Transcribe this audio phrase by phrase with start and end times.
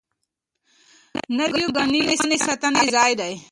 [1.37, 3.33] نیو ګیني ونې ساتنې ځای دی.